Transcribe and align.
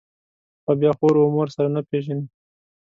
او 0.65 0.71
بيا 0.79 0.91
خور 0.97 1.13
و 1.17 1.33
مور 1.35 1.47
سره 1.55 1.69
نه 1.75 1.81
پېژني. 1.89 2.25